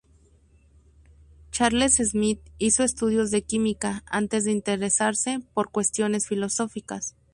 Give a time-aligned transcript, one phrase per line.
[1.51, 7.15] Charles Schmitt hizo estudios de química, antes de interesarse por cuestiones filosóficas.